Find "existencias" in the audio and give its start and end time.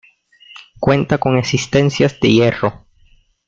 1.37-2.19